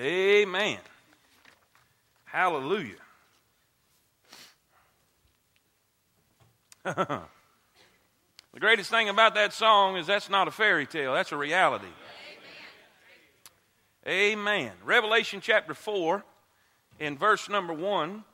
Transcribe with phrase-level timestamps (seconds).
[0.00, 0.78] Amen.
[2.24, 2.94] Hallelujah.
[6.84, 7.20] the
[8.58, 11.84] greatest thing about that song is that's not a fairy tale, that's a reality.
[14.06, 14.38] Amen.
[14.38, 14.72] Amen.
[14.86, 16.24] Revelation chapter 4,
[16.98, 18.24] in verse number 1.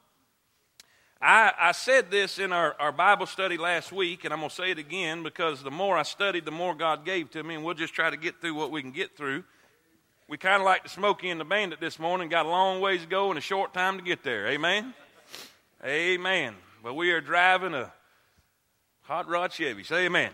[1.20, 4.54] I, I said this in our, our Bible study last week, and I'm going to
[4.54, 7.64] say it again because the more I studied, the more God gave to me, and
[7.64, 9.42] we'll just try to get through what we can get through.
[10.28, 13.02] We kind of like the Smokey and the Bandit this morning, got a long ways
[13.02, 14.48] to go and a short time to get there.
[14.48, 14.92] Amen?
[15.84, 16.54] Amen.
[16.82, 17.92] But we are driving a
[19.02, 19.84] hot rod Chevy.
[19.84, 20.24] Say amen.
[20.24, 20.32] amen.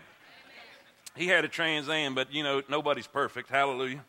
[1.15, 3.49] He had a Trans Am, but you know, nobody's perfect.
[3.49, 4.03] Hallelujah.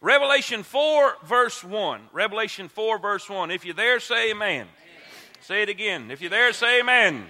[0.00, 2.00] Revelation 4, verse 1.
[2.12, 3.52] Revelation 4, verse 1.
[3.52, 4.66] If you're there, say amen.
[5.40, 6.10] Say it again.
[6.10, 7.26] If you're there, say amen.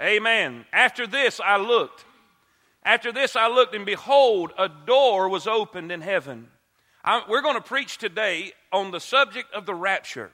[0.00, 0.16] amen.
[0.16, 0.64] Amen.
[0.72, 2.04] After this, I looked.
[2.82, 6.48] After this, I looked, and behold, a door was opened in heaven.
[7.06, 10.30] I, we're going to preach today on the subject of the rapture.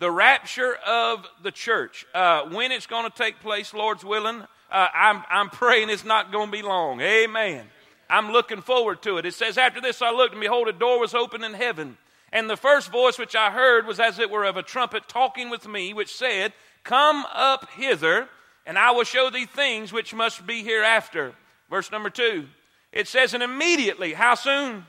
[0.00, 2.06] The rapture of the church.
[2.12, 6.32] Uh, when it's going to take place, Lord's willing, uh, I'm, I'm praying it's not
[6.32, 7.00] going to be long.
[7.00, 7.64] Amen.
[8.10, 9.26] I'm looking forward to it.
[9.26, 11.96] It says, After this I looked, and behold, a door was opened in heaven.
[12.32, 15.50] And the first voice which I heard was as it were of a trumpet talking
[15.50, 18.28] with me, which said, Come up hither,
[18.66, 21.32] and I will show thee things which must be hereafter.
[21.70, 22.48] Verse number two.
[22.92, 24.84] It says, And immediately, how soon?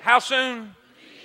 [0.00, 0.74] How soon?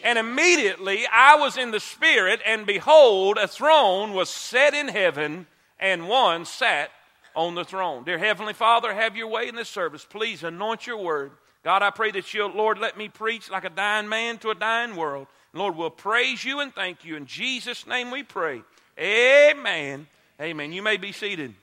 [0.04, 5.48] And immediately I was in the Spirit, and behold, a throne was set in heaven,
[5.80, 6.92] and one sat
[7.36, 8.04] on the throne.
[8.04, 10.06] Dear Heavenly Father, have your way in this service.
[10.06, 11.32] Please anoint your word.
[11.64, 14.56] God, I pray that you'll, Lord, let me preach like a dying man to a
[14.56, 15.28] dying world.
[15.54, 17.16] Lord, we'll praise you and thank you.
[17.16, 18.62] In Jesus' name we pray.
[19.00, 20.08] Amen.
[20.42, 20.74] Amen.
[20.74, 21.54] You may be seated.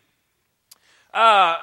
[1.12, 1.56] Uh,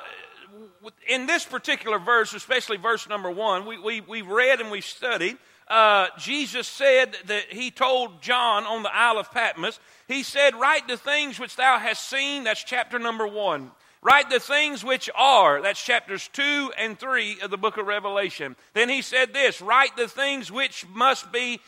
[1.08, 5.38] in this particular verse, especially verse number one, we, we, we read and we studied.
[5.68, 10.88] Uh, Jesus said that he told John on the Isle of Patmos, he said, Write
[10.88, 12.46] the things which thou hast seen.
[12.46, 13.72] That's chapter number one.
[14.02, 15.62] Write the things which are.
[15.62, 18.56] That's chapters 2 and 3 of the book of Revelation.
[18.74, 21.60] Then he said this Write the things which must be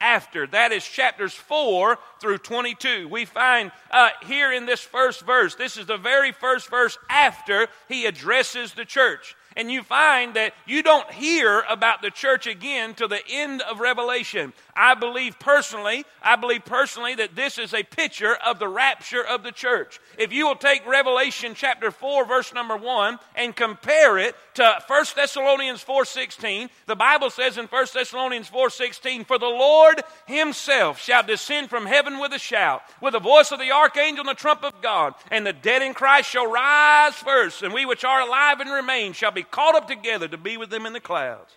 [0.00, 0.46] hereafter.
[0.46, 3.08] That is chapters 4 through 22.
[3.08, 7.68] We find uh, here in this first verse, this is the very first verse after
[7.88, 12.94] he addresses the church and you find that you don't hear about the church again
[12.94, 14.52] till the end of Revelation.
[14.80, 19.42] I believe personally, I believe personally that this is a picture of the rapture of
[19.42, 19.98] the church.
[20.16, 25.16] If you will take Revelation chapter 4 verse number 1 and compare it to 1
[25.16, 31.70] Thessalonians 4:16, the Bible says in 1 Thessalonians 4:16, "For the Lord himself shall descend
[31.70, 34.80] from heaven with a shout, with the voice of the archangel and the trump of
[34.80, 38.70] God, and the dead in Christ shall rise first, and we which are alive and
[38.70, 41.52] remain shall be caught up together to be with them in the clouds."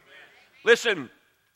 [0.63, 1.11] Listen,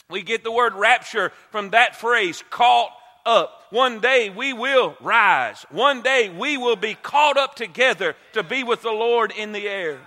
[0.10, 2.92] we get the word rapture from that phrase, caught
[3.26, 3.64] up.
[3.72, 5.66] One day we will rise.
[5.72, 9.68] One day we will be caught up together to be with the Lord in the
[9.68, 10.00] air.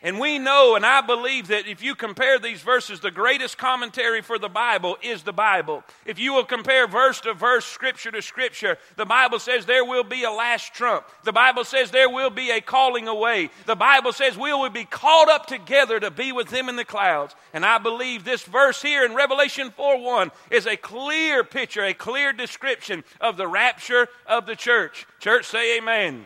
[0.00, 4.22] And we know, and I believe that if you compare these verses, the greatest commentary
[4.22, 5.82] for the Bible is the Bible.
[6.06, 10.04] If you will compare verse to verse, scripture to scripture, the Bible says there will
[10.04, 11.04] be a last trump.
[11.24, 13.50] The Bible says there will be a calling away.
[13.66, 16.84] The Bible says we will be called up together to be with Him in the
[16.84, 17.34] clouds.
[17.52, 21.92] And I believe this verse here in Revelation 4 1 is a clear picture, a
[21.92, 25.08] clear description of the rapture of the church.
[25.18, 26.24] Church, say amen.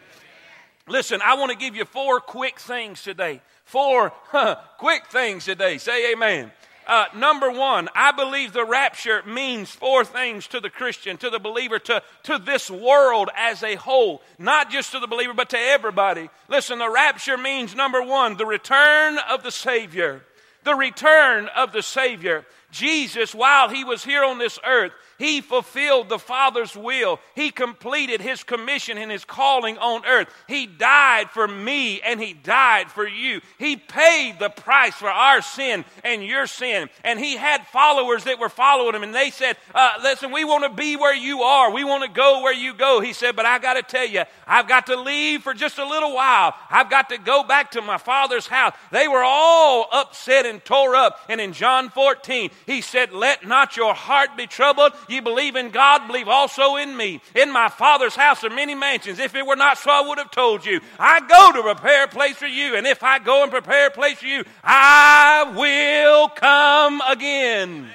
[0.89, 3.41] Listen, I want to give you four quick things today
[3.73, 4.13] four
[4.79, 5.79] quick things today.
[5.79, 6.53] Say amen.
[6.87, 11.39] Uh, number one, I believe the rapture means four things to the Christian, to the
[11.39, 14.21] believer, to, to this world as a whole.
[14.39, 16.29] Not just to the believer, but to everybody.
[16.49, 20.23] Listen, the rapture means number one, the return of the Savior.
[20.65, 22.45] The return of the Savior.
[22.73, 27.21] Jesus, while he was here on this earth, he fulfilled the Father's will.
[27.37, 30.29] He completed his commission and his calling on earth.
[30.49, 33.41] He died for me and he died for you.
[33.59, 36.89] He paid the price for our sin and your sin.
[37.05, 40.65] And he had followers that were following him and they said, uh, Listen, we want
[40.65, 41.71] to be where you are.
[41.73, 43.01] We want to go where you go.
[43.01, 45.87] He said, But I got to tell you, I've got to leave for just a
[45.87, 46.55] little while.
[46.69, 48.75] I've got to go back to my Father's house.
[48.91, 51.21] They were all upset and tore up.
[51.29, 54.93] And in John 14, he said, Let not your heart be troubled.
[55.09, 57.21] You believe in God, believe also in me.
[57.35, 59.19] In my Father's house are many mansions.
[59.19, 60.81] If it were not so, I would have told you.
[60.99, 63.91] I go to prepare a place for you, and if I go and prepare a
[63.91, 67.91] place for you, I will come again.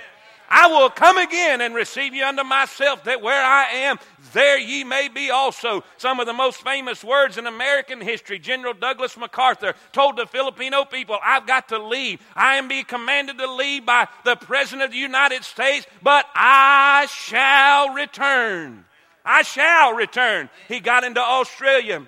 [0.49, 3.99] I will come again and receive you unto myself, that where I am,
[4.33, 5.83] there ye may be also.
[5.97, 8.39] Some of the most famous words in American history.
[8.39, 12.21] General Douglas MacArthur told the Filipino people, I've got to leave.
[12.35, 17.07] I am being commanded to leave by the President of the United States, but I
[17.09, 18.85] shall return.
[19.25, 20.49] I shall return.
[20.67, 22.07] He got into Australia.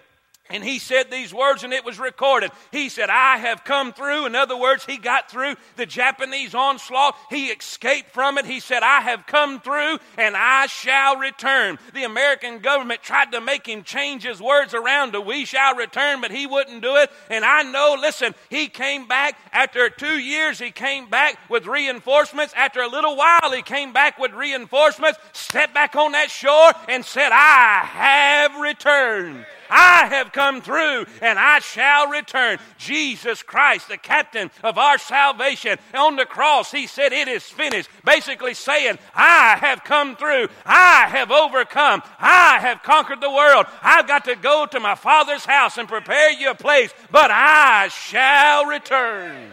[0.51, 2.51] And he said these words, and it was recorded.
[2.71, 4.25] He said, I have come through.
[4.25, 7.15] In other words, he got through the Japanese onslaught.
[7.29, 8.45] He escaped from it.
[8.45, 11.77] He said, I have come through, and I shall return.
[11.93, 16.19] The American government tried to make him change his words around to we shall return,
[16.19, 17.11] but he wouldn't do it.
[17.29, 19.37] And I know, listen, he came back.
[19.53, 22.55] After two years, he came back with reinforcements.
[22.57, 27.05] After a little while, he came back with reinforcements, stepped back on that shore, and
[27.05, 29.45] said, I have returned.
[29.69, 32.59] I have come through and I shall return.
[32.77, 37.89] Jesus Christ, the captain of our salvation, on the cross, he said, It is finished.
[38.03, 40.49] Basically saying, I have come through.
[40.65, 42.01] I have overcome.
[42.19, 43.65] I have conquered the world.
[43.81, 47.89] I've got to go to my Father's house and prepare you a place, but I
[47.89, 49.51] shall return.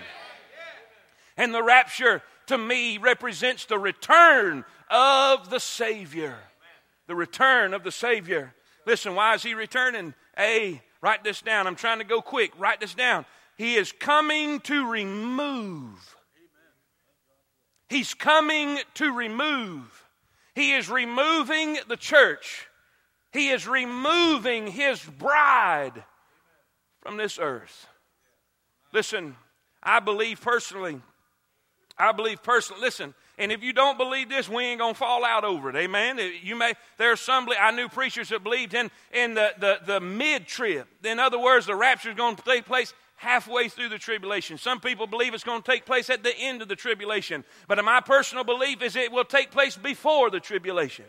[1.36, 6.38] And the rapture to me represents the return of the Savior.
[7.06, 8.54] The return of the Savior.
[8.86, 10.14] Listen, why is he returning?
[10.38, 11.66] A, write this down.
[11.66, 12.52] I'm trying to go quick.
[12.58, 13.26] Write this down.
[13.58, 16.16] He is coming to remove.
[17.88, 20.04] He's coming to remove.
[20.54, 22.68] He is removing the church.
[23.32, 26.04] He is removing his bride
[27.02, 27.86] from this earth.
[28.92, 29.36] Listen,
[29.82, 31.00] I believe personally,
[31.98, 35.44] I believe personally, listen, and if you don't believe this, we ain't gonna fall out
[35.44, 35.76] over it.
[35.76, 36.18] Amen.
[36.42, 40.00] You may there are some I knew preachers that believed in in the, the, the
[40.00, 40.86] mid trib.
[41.04, 44.58] In other words, the rapture is to take place halfway through the tribulation.
[44.58, 47.44] Some people believe it's going to take place at the end of the tribulation.
[47.66, 51.06] But my personal belief is it will take place before the tribulation.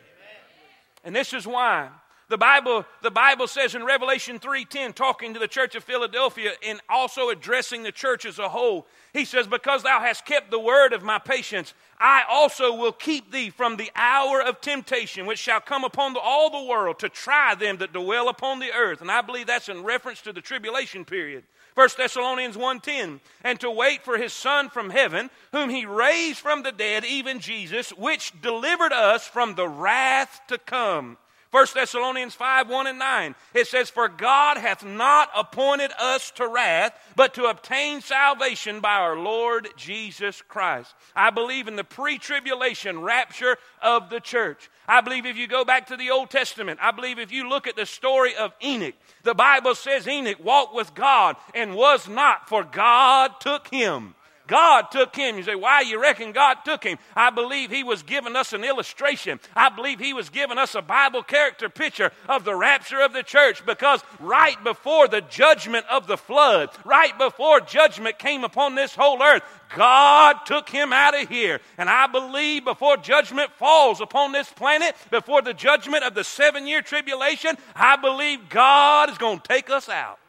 [1.03, 1.89] And this is why.
[2.29, 6.81] The Bible, the Bible says in Revelation 3:10, talking to the church of Philadelphia and
[6.89, 10.91] also addressing the church as a whole, he says, Because thou hast kept the word
[10.91, 15.61] of my patience, I also will keep thee from the hour of temptation, which shall
[15.61, 18.99] come upon the, all the world to try them that dwell upon the earth.
[18.99, 21.45] And I believe that's in reference to the tribulation period.
[21.75, 26.63] 1 Thessalonians 1:10 and to wait for his son from heaven whom he raised from
[26.63, 31.17] the dead even Jesus which delivered us from the wrath to come
[31.51, 33.35] 1 Thessalonians 5 1 and 9.
[33.53, 38.95] It says, For God hath not appointed us to wrath, but to obtain salvation by
[38.95, 40.93] our Lord Jesus Christ.
[41.15, 44.69] I believe in the pre tribulation rapture of the church.
[44.89, 47.67] I believe if you go back to the Old Testament, I believe if you look
[47.67, 52.47] at the story of Enoch, the Bible says Enoch walked with God and was not,
[52.47, 54.15] for God took him.
[54.47, 55.37] God took him.
[55.37, 56.97] You say, why you reckon God took him?
[57.15, 59.39] I believe he was giving us an illustration.
[59.55, 63.23] I believe he was giving us a Bible character picture of the rapture of the
[63.23, 68.95] church because right before the judgment of the flood, right before judgment came upon this
[68.95, 69.43] whole earth,
[69.75, 71.59] God took him out of here.
[71.77, 76.67] And I believe before judgment falls upon this planet, before the judgment of the seven
[76.67, 80.19] year tribulation, I believe God is going to take us out.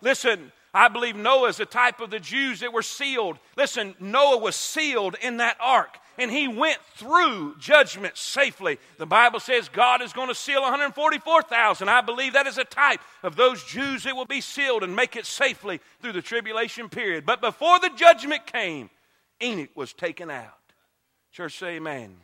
[0.00, 3.38] Listen, I believe Noah is a type of the Jews that were sealed.
[3.56, 8.78] Listen, Noah was sealed in that ark and he went through judgment safely.
[8.98, 11.88] The Bible says God is going to seal 144,000.
[11.88, 15.16] I believe that is a type of those Jews that will be sealed and make
[15.16, 17.24] it safely through the tribulation period.
[17.24, 18.90] But before the judgment came,
[19.42, 20.58] Enoch was taken out.
[21.32, 22.16] Church say amen.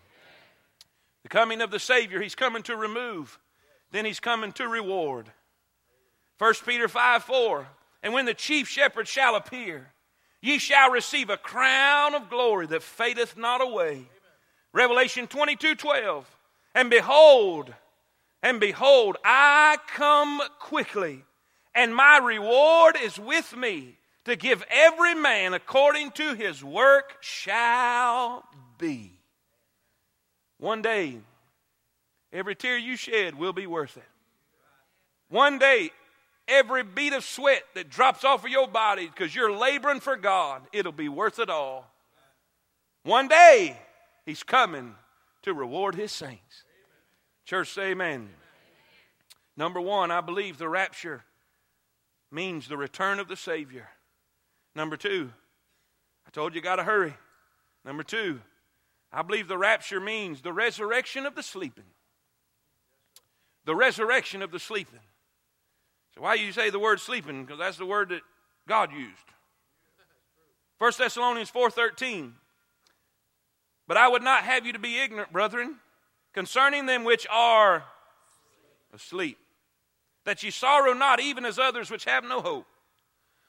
[1.22, 3.38] The coming of the Savior, he's coming to remove,
[3.92, 5.30] then he's coming to reward.
[6.36, 7.66] 1 Peter 5 4.
[8.02, 9.92] And when the chief shepherd shall appear,
[10.40, 13.92] ye shall receive a crown of glory that fadeth not away.
[13.92, 14.06] Amen.
[14.72, 16.36] Revelation 22 12.
[16.74, 17.72] And behold,
[18.42, 21.24] and behold, I come quickly,
[21.74, 28.44] and my reward is with me to give every man according to his work shall
[28.78, 29.12] be.
[30.58, 31.18] One day,
[32.32, 34.08] every tear you shed will be worth it.
[35.28, 35.90] One day,
[36.48, 40.62] every bead of sweat that drops off of your body because you're laboring for God,
[40.72, 41.86] it'll be worth it all.
[43.04, 43.76] One day,
[44.24, 44.94] He's coming
[45.42, 46.64] to reward His saints.
[47.44, 48.28] Church, say amen.
[49.56, 51.24] Number one, I believe the rapture
[52.30, 53.88] means the return of the Savior.
[54.74, 55.30] Number two,
[56.26, 57.14] I told you got to hurry.
[57.84, 58.40] Number two,
[59.12, 61.84] I believe the rapture means the resurrection of the sleeping.
[63.64, 65.00] The resurrection of the sleeping.
[66.14, 67.44] So why do you say the word sleeping?
[67.44, 68.22] Because that's the word that
[68.68, 69.10] God used.
[70.78, 72.32] 1 Thessalonians 4.13.
[73.88, 75.76] But I would not have you to be ignorant, brethren,
[76.32, 77.84] concerning them which are
[78.94, 79.38] asleep,
[80.24, 82.66] that ye sorrow not, even as others which have no hope.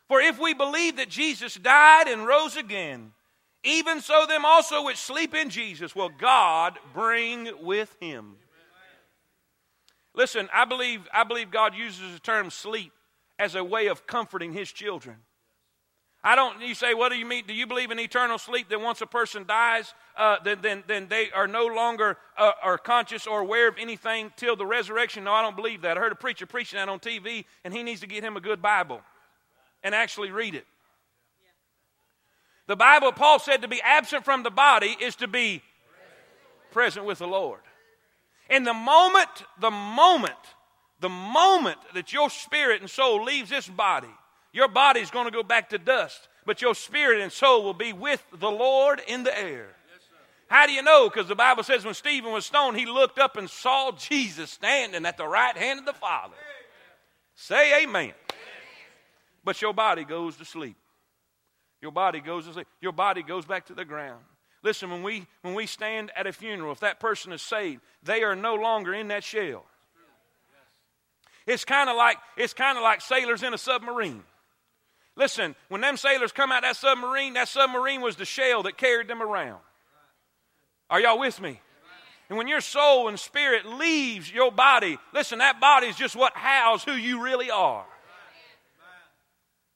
[0.08, 3.13] For if we believe that Jesus died and rose again,
[3.63, 8.36] even so them also which sleep in Jesus will God bring with him.
[10.15, 12.91] Listen, I believe, I believe God uses the term sleep
[13.39, 15.17] as a way of comforting his children.
[16.25, 17.43] I don't, you say, what do you mean?
[17.46, 21.08] Do you believe in eternal sleep that once a person dies, uh, then, then, then
[21.10, 25.25] they are no longer uh, are conscious or aware of anything till the resurrection?
[25.25, 25.98] No, I don't believe that.
[25.98, 28.41] I heard a preacher preaching that on TV, and he needs to get him a
[28.41, 29.01] good Bible
[29.84, 30.65] and actually read it.
[32.67, 35.62] The Bible, Paul said to be absent from the body is to be
[36.72, 37.60] present with the Lord.
[38.54, 39.30] In the moment,
[39.60, 40.36] the moment,
[41.00, 44.14] the moment that your spirit and soul leaves this body,
[44.52, 47.74] your body is going to go back to dust, but your spirit and soul will
[47.74, 49.70] be with the Lord in the air.
[50.50, 51.10] How do you know?
[51.10, 55.04] Because the Bible says when Stephen was stoned, he looked up and saw Jesus standing
[55.08, 56.36] at the right hand of the Father.
[57.34, 58.14] Say amen.
[59.44, 60.78] But your body goes to sleep.
[61.82, 62.68] Your body goes to sleep.
[62.82, 64.24] Your body goes back to the ground.
[64.63, 68.24] Listen, when we when we stand at a funeral, if that person is saved, they
[68.24, 69.65] are no longer in that shell.
[71.46, 74.24] It's kind of like it's kind of like sailors in a submarine.
[75.15, 79.08] Listen, when them sailors come out that submarine, that submarine was the shell that carried
[79.08, 79.60] them around.
[80.89, 81.60] Are y'all with me?
[82.29, 86.34] And when your soul and spirit leaves your body, listen, that body is just what
[86.34, 87.86] houses who you really are.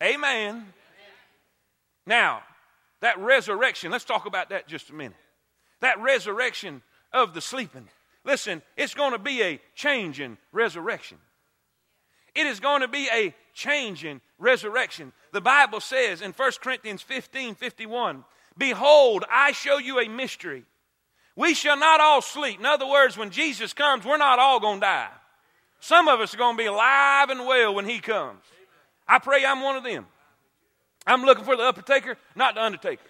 [0.02, 0.66] Amen.
[2.06, 2.42] Now,
[3.02, 5.18] that resurrection, let's talk about that just a minute.
[5.82, 6.82] That resurrection
[7.14, 7.88] of the sleeping.
[8.24, 11.18] Listen, it's going to be a changing resurrection.
[12.36, 15.14] It is going to be a changing resurrection.
[15.32, 18.24] The Bible says in 1 Corinthians 15 51,
[18.58, 20.66] Behold, I show you a mystery.
[21.36, 22.60] We shall not all sleep.
[22.60, 25.10] In other words, when Jesus comes, we're not all going to die.
[25.80, 28.42] Some of us are going to be alive and well when He comes.
[29.08, 30.08] I pray I'm one of them.
[31.08, 33.02] I'm looking for the upper taker, not the undertaker.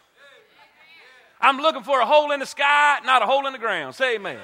[1.42, 3.96] I'm looking for a hole in the sky, not a hole in the ground.
[3.96, 4.40] Say amen.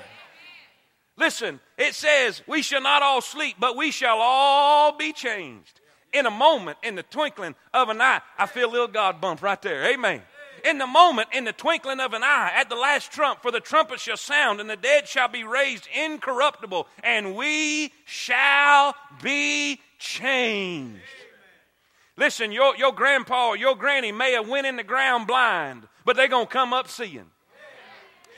[1.18, 5.80] Listen, it says, We shall not all sleep, but we shall all be changed.
[6.12, 8.22] In a moment, in the twinkling of an eye.
[8.38, 9.86] I feel a little God bump right there.
[9.92, 10.22] Amen.
[10.64, 13.60] In the moment, in the twinkling of an eye, at the last trump, for the
[13.60, 21.02] trumpet shall sound, and the dead shall be raised incorruptible, and we shall be changed.
[22.18, 26.28] Listen, your, your grandpa, your granny may have went in the ground blind, but they're
[26.28, 27.26] going to come up seeing.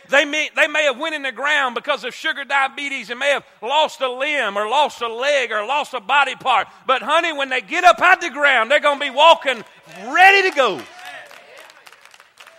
[0.10, 3.32] They may, they may have went in the ground because of sugar diabetes and may
[3.32, 6.68] have lost a limb or lost a leg or lost a body part.
[6.86, 9.64] But honey, when they get up out the ground, they're going to be walking
[10.06, 10.82] ready to go.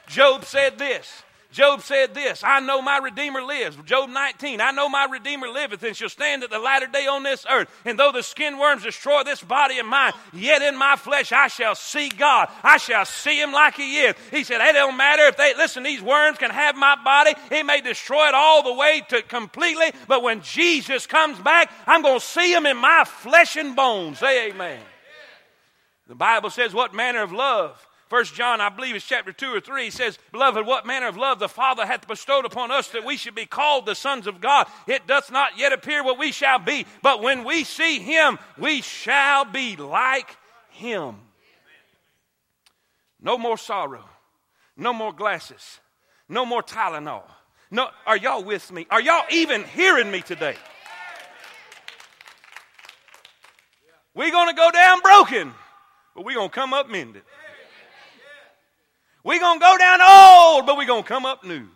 [0.08, 1.22] Job said this
[1.56, 3.78] Job said this I know my Redeemer lives.
[3.86, 7.22] Job 19, I know my Redeemer liveth and shall stand at the latter day on
[7.22, 7.70] this earth.
[7.86, 11.48] And though the skin worms destroy this body of mine, yet in my flesh I
[11.48, 12.50] shall see God.
[12.62, 14.14] I shall see him like he is.
[14.30, 17.32] He said, It don't matter if they, listen, these worms can have my body.
[17.48, 22.02] He may destroy it all the way to completely, but when Jesus comes back, I'm
[22.02, 24.18] going to see him in my flesh and bones.
[24.18, 24.80] Say amen.
[26.06, 29.60] The Bible says, What manner of love First John, I believe it's chapter 2 or
[29.60, 33.04] 3, He says, Beloved, what manner of love the Father hath bestowed upon us that
[33.04, 34.68] we should be called the sons of God.
[34.86, 38.80] It doth not yet appear what we shall be, but when we see him, we
[38.80, 40.36] shall be like
[40.70, 41.16] him.
[43.20, 44.04] No more sorrow.
[44.76, 45.80] No more glasses.
[46.28, 47.24] No more Tylenol.
[47.72, 48.86] No, are y'all with me?
[48.90, 50.54] Are y'all even hearing me today?
[54.14, 55.52] We're going to go down broken,
[56.14, 57.22] but we're going to come up mended.
[59.26, 61.66] We're going to go down old, but we're going to come up new.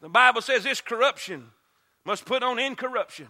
[0.00, 1.50] The Bible says this corruption
[2.06, 3.28] must put on incorruption.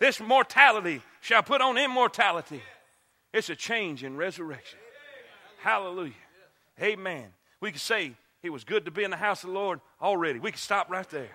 [0.00, 2.60] This mortality shall put on immortality.
[3.32, 4.80] It's a change in resurrection.
[5.60, 6.12] Hallelujah.
[6.82, 7.26] Amen.
[7.60, 10.40] We could say it was good to be in the house of the Lord already.
[10.40, 11.30] We could stop right there.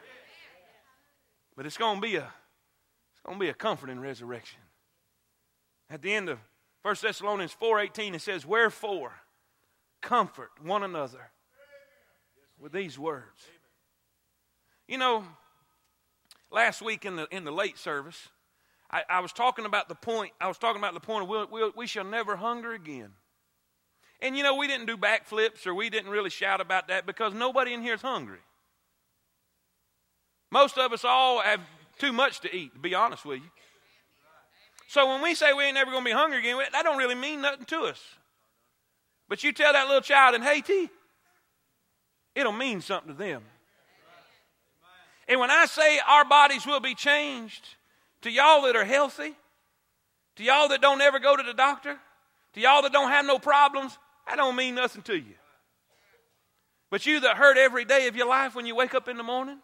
[1.56, 2.24] But it's going to be a
[3.14, 4.60] it's going to be a comforting resurrection.
[5.90, 6.40] At the end of
[6.82, 9.14] 1 Thessalonians 4:18 it says wherefore
[10.02, 11.32] comfort one another
[12.60, 13.42] with these words.
[14.88, 15.24] You know,
[16.52, 18.30] last week in the in the late service,
[18.92, 20.32] I, I was talking about the point.
[20.42, 23.12] I was talking about the point of we'll, we'll, we shall never hunger again.
[24.22, 27.34] And you know, we didn't do backflips or we didn't really shout about that because
[27.34, 28.40] nobody in here is hungry.
[30.52, 31.62] Most of us all have
[32.00, 33.50] too much to eat, to be honest with you.
[34.88, 37.16] So when we say we ain't never going to be hungry again, that don't really
[37.16, 38.02] mean nothing to us.
[39.30, 40.90] But you tell that little child in Haiti,
[42.36, 43.44] it'll mean something to them.
[45.28, 47.76] And when I say our bodies will be changed,
[48.24, 49.36] to y'all that are healthy,
[50.36, 51.98] to y'all that don't ever go to the doctor,
[52.54, 55.36] to y'all that don't have no problems, I don't mean nothing to you.
[56.90, 59.24] But you that hurt every day of your life when you wake up in the
[59.24, 59.60] morning,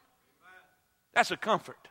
[1.13, 1.87] that's a comfort.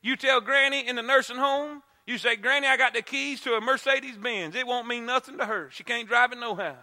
[0.00, 3.52] You tell Granny in the nursing home, you say, Granny, I got the keys to
[3.52, 4.54] a Mercedes Benz.
[4.54, 5.68] It won't mean nothing to her.
[5.70, 6.74] She can't drive it no how.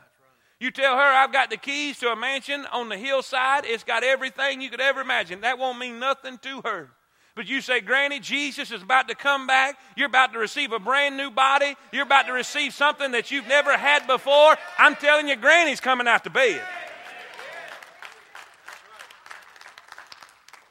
[0.60, 3.66] You tell her, I've got the keys to a mansion on the hillside.
[3.66, 5.42] It's got everything you could ever imagine.
[5.42, 6.92] That won't mean nothing to her.
[7.36, 9.80] But you say, Granny, Jesus is about to come back.
[9.98, 11.76] You're about to receive a brand new body.
[11.92, 14.56] You're about to receive something that you've never had before.
[14.78, 16.62] I'm telling you, Granny's coming out to bed.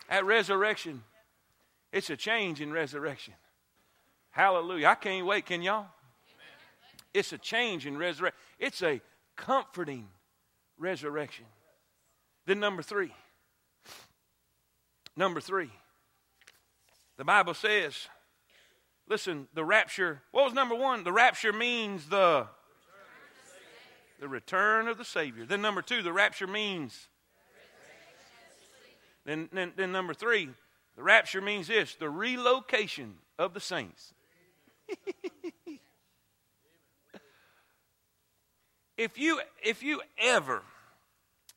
[0.09, 1.03] At resurrection,
[1.93, 3.35] it's a change in resurrection.
[4.35, 4.89] Hallelujah.
[4.89, 5.47] I can't wait.
[5.47, 5.87] Can y'all?
[7.15, 8.41] It's a change in resurrection.
[8.59, 9.01] It's a
[9.37, 10.09] comforting
[10.77, 11.45] resurrection.
[12.45, 13.13] Then, number three.
[15.17, 15.71] Number three.
[17.17, 18.09] The Bible says,
[19.09, 21.05] listen, the rapture, what was number one?
[21.05, 22.49] The rapture means the
[24.21, 25.45] the return of the Savior.
[25.45, 27.09] Then number two, the rapture means.
[29.25, 30.49] Then, then, then number three,
[30.97, 34.14] the rapture means this the relocation of the saints.
[38.97, 40.63] if you if you ever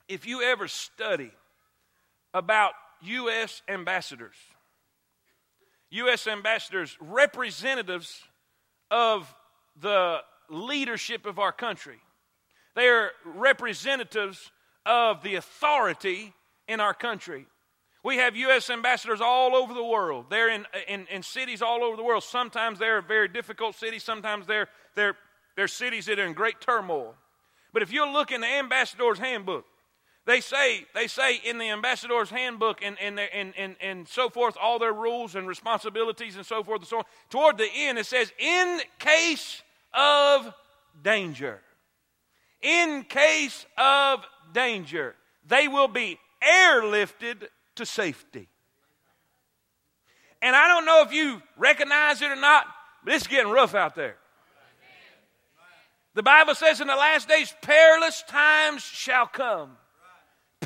[0.08, 1.32] if you ever study
[2.34, 4.36] about US ambassadors
[5.92, 6.28] U.S.
[6.28, 8.22] ambassadors, representatives
[8.92, 9.34] of
[9.80, 12.00] the leadership of our country.
[12.76, 14.52] They are representatives
[14.86, 16.34] of the authority
[16.68, 17.48] in our country.
[18.08, 18.70] We have U.S.
[18.70, 20.28] ambassadors all over the world.
[20.30, 22.24] They're in, in, in, cities all over the world.
[22.24, 25.18] Sometimes they're very difficult cities, sometimes they're, they're,
[25.58, 27.16] they're cities that are in great turmoil.
[27.74, 29.66] But if you look in the ambassador's handbook,
[30.26, 34.56] they say, they say in the ambassador's handbook and, and, and, and, and so forth,
[34.58, 37.04] all their rules and responsibilities and so forth and so on.
[37.30, 39.62] Toward the end, it says, in case
[39.94, 40.54] of
[41.04, 41.60] danger.
[42.62, 44.24] In case of
[44.54, 45.14] danger,
[45.46, 48.48] they will be airlifted to safety.
[50.42, 52.66] And I don't know if you recognize it or not,
[53.04, 54.18] but it's getting rough out there.
[56.14, 59.78] The Bible says in the last days, perilous times shall come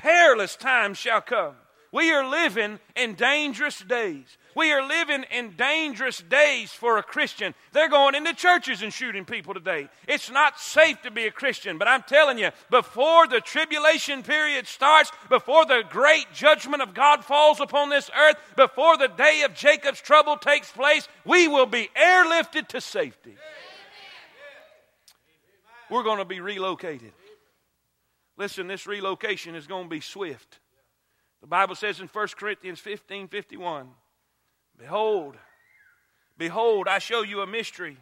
[0.02, 1.56] perilous times shall come.
[1.92, 4.38] We are living in dangerous days.
[4.56, 7.54] We are living in dangerous days for a Christian.
[7.72, 9.88] They're going into churches and shooting people today.
[10.08, 14.68] It's not safe to be a Christian, but I'm telling you, before the tribulation period
[14.68, 19.54] starts, before the great judgment of God falls upon this earth, before the day of
[19.54, 23.38] Jacob's trouble takes place, we will be airlifted to safety.
[25.90, 27.12] We're going to be relocated.
[28.38, 30.60] Listen, this relocation is going to be swift.
[31.42, 33.90] The Bible says in 1 Corinthians 15 51,
[34.82, 35.36] Behold,
[36.40, 37.98] behold, I show you a mystery.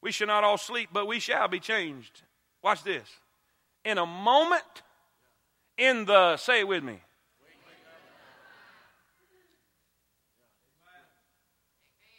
[0.00, 2.22] We shall not all sleep, but we shall be changed.
[2.62, 3.08] Watch this.
[3.84, 4.62] In a moment,
[5.76, 7.00] in the, say it with me.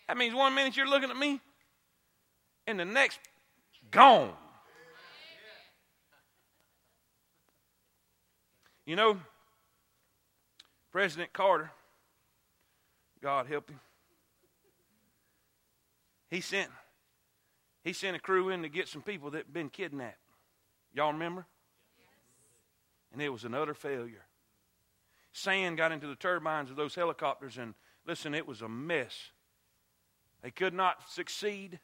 [0.09, 1.39] That means one minute you're looking at me,
[2.65, 3.19] and the next,
[3.89, 4.33] gone.
[8.85, 9.17] You know,
[10.91, 11.71] President Carter,
[13.21, 13.79] God help him,
[16.29, 16.69] he sent
[17.83, 20.17] he sent a crew in to get some people that had been kidnapped.
[20.93, 21.45] Y'all remember?
[23.13, 24.25] And it was an utter failure.
[25.31, 27.75] Sand got into the turbines of those helicopters, and
[28.05, 29.31] listen, it was a mess.
[30.41, 31.79] They could not succeed.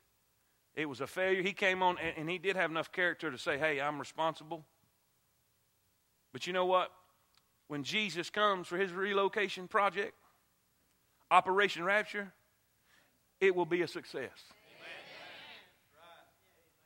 [0.75, 1.41] It was a failure.
[1.41, 4.65] He came on, and, and he did have enough character to say, Hey, I'm responsible.
[6.33, 6.91] But you know what?
[7.67, 10.15] When Jesus comes for his relocation project,
[11.33, 12.31] Operation Rapture,
[13.41, 14.29] it will be a success.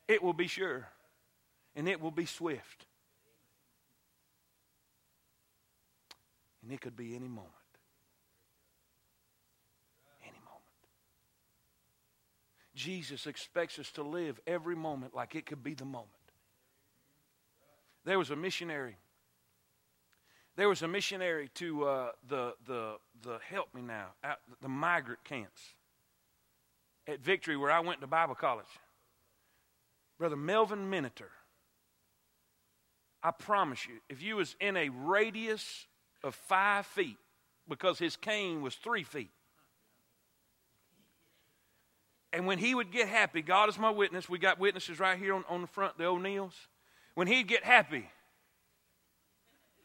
[0.07, 0.87] It will be sure.
[1.75, 2.85] And it will be swift.
[6.63, 7.51] And it could be any moment.
[10.23, 10.63] Any moment.
[12.73, 16.07] Jesus expects us to live every moment like it could be the moment.
[18.05, 18.95] There was a missionary
[20.57, 25.23] there was a missionary to uh, the, the, the, help me now, out, the migrant
[25.23, 25.61] camps
[27.07, 28.65] at Victory where I went to Bible college.
[30.17, 31.29] Brother Melvin Miniter.
[33.21, 35.85] I promise you, if you was in a radius
[36.23, 37.17] of five feet,
[37.69, 39.31] because his cane was three feet,
[42.33, 44.27] and when he would get happy, God is my witness.
[44.27, 46.55] We got witnesses right here on, on the front, the O'Neills.
[47.15, 48.09] When he'd get happy,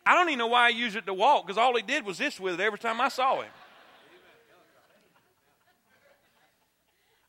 [0.05, 2.19] I don't even know why he used it to walk because all he did was
[2.19, 3.51] this with it every time I saw him.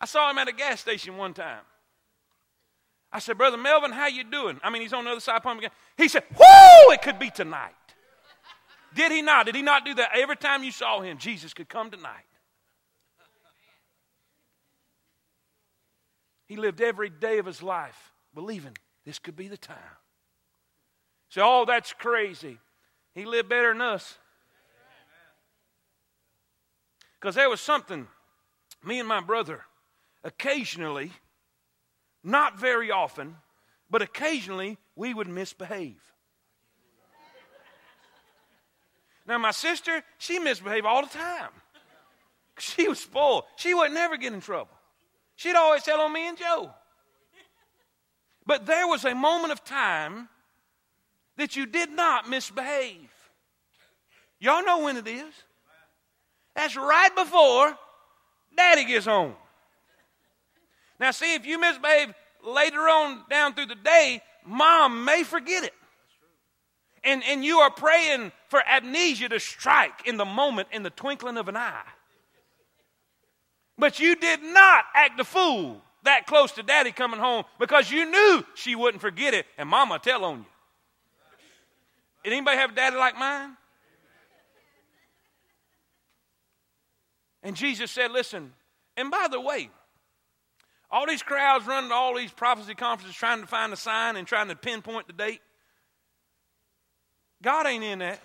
[0.01, 1.61] I saw him at a gas station one time.
[3.11, 4.59] I said, Brother Melvin, how you doing?
[4.63, 5.69] I mean, he's on the other side of Pumpkin.
[5.95, 7.71] He said, Whoo, it could be tonight.
[8.95, 9.45] Did he not?
[9.45, 10.09] Did he not do that?
[10.15, 12.25] Every time you saw him, Jesus could come tonight.
[16.47, 19.77] He lived every day of his life believing this could be the time.
[21.33, 22.59] Say, oh, that's crazy.
[23.15, 24.19] He lived better than us.
[27.19, 28.07] Because there was something,
[28.85, 29.61] me and my brother,
[30.23, 31.11] occasionally,
[32.23, 33.37] not very often,
[33.89, 35.99] but occasionally, we would misbehave.
[39.25, 41.49] Now, my sister, she misbehaved all the time.
[42.59, 43.45] She was spoiled.
[43.55, 44.77] She would never get in trouble.
[45.35, 46.69] She'd always tell on me and Joe.
[48.45, 50.29] But there was a moment of time
[51.37, 53.09] that you did not misbehave.
[54.39, 55.33] Y'all know when it is.
[56.55, 57.77] That's right before
[58.55, 59.33] daddy gets home.
[60.99, 62.13] Now, see, if you misbehave
[62.45, 65.73] later on down through the day, mom may forget it.
[67.03, 71.37] And, and you are praying for amnesia to strike in the moment, in the twinkling
[71.37, 71.83] of an eye.
[73.77, 78.09] But you did not act a fool that close to daddy coming home because you
[78.09, 80.45] knew she wouldn't forget it and mama tell on you.
[82.23, 83.57] Did anybody have a daddy like mine?
[87.43, 88.53] And Jesus said, Listen,
[88.95, 89.69] and by the way,
[90.89, 94.25] all these crowds running to all these prophecy conferences trying to find a sign and
[94.25, 95.41] trying to pinpoint the date.
[97.41, 98.21] God ain't in that.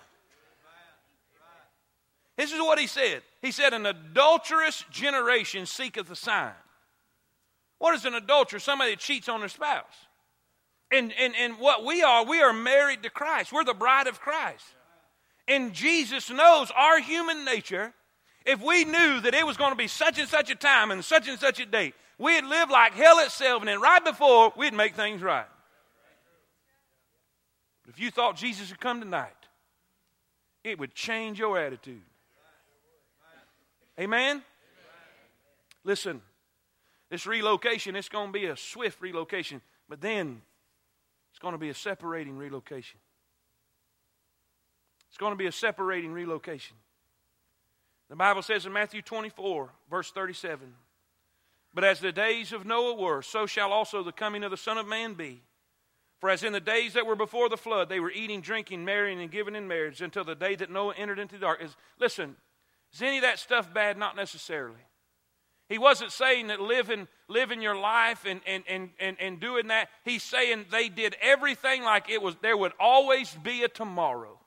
[2.37, 3.21] This is what he said.
[3.41, 6.53] He said, An adulterous generation seeketh a sign.
[7.79, 8.59] What is an adulterer?
[8.59, 9.83] Somebody that cheats on their spouse.
[10.91, 13.51] And, and, and what we are, we are married to Christ.
[13.51, 14.65] We're the bride of Christ.
[15.47, 17.93] And Jesus knows our human nature.
[18.45, 21.05] If we knew that it was going to be such and such a time and
[21.05, 24.73] such and such a date, we'd live like hell itself, and then right before, we'd
[24.73, 25.45] make things right.
[27.85, 29.31] But if you thought Jesus would come tonight,
[30.63, 32.01] it would change your attitude.
[33.99, 34.43] Amen?
[35.83, 36.21] Listen,
[37.09, 40.41] this relocation, it's going to be a swift relocation, but then
[41.31, 42.99] it's going to be a separating relocation.
[45.09, 46.77] It's going to be a separating relocation.
[48.09, 50.73] The Bible says in Matthew 24, verse 37
[51.73, 54.77] But as the days of Noah were, so shall also the coming of the Son
[54.77, 55.41] of Man be.
[56.19, 59.21] For as in the days that were before the flood, they were eating, drinking, marrying,
[59.21, 61.59] and giving in marriage until the day that Noah entered into the ark.
[61.63, 62.35] Is, Listen,
[62.93, 63.97] is any of that stuff bad?
[63.97, 64.81] Not necessarily.
[65.69, 69.89] He wasn't saying that living, living your life and, and, and, and, and doing that.
[70.03, 74.39] He's saying they did everything like it was, there would always be a tomorrow.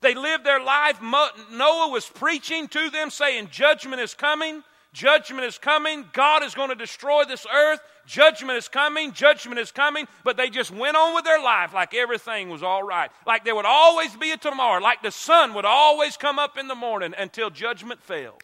[0.00, 1.00] They lived their life.
[1.00, 4.62] Noah was preaching to them, saying, Judgment is coming.
[4.92, 6.04] Judgment is coming.
[6.12, 7.80] God is going to destroy this earth.
[8.06, 9.12] Judgment is coming.
[9.12, 10.06] Judgment is coming.
[10.24, 13.10] But they just went on with their life like everything was all right.
[13.26, 14.80] Like there would always be a tomorrow.
[14.82, 18.38] Like the sun would always come up in the morning until judgment fell.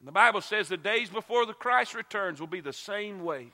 [0.00, 3.52] And the Bible says the days before the Christ returns will be the same way.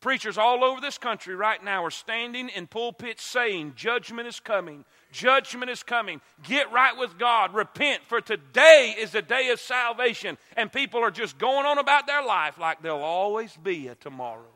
[0.00, 4.84] Preachers all over this country right now are standing in pulpits saying, Judgment is coming.
[5.10, 6.20] Judgment is coming.
[6.44, 7.52] Get right with God.
[7.52, 10.38] Repent, for today is the day of salvation.
[10.56, 14.52] And people are just going on about their life like there'll always be a tomorrow.